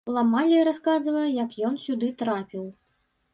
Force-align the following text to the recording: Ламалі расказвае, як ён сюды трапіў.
Ламалі 0.13 0.61
расказвае, 0.69 1.25
як 1.43 1.51
ён 1.69 1.77
сюды 1.85 2.09
трапіў. 2.23 2.65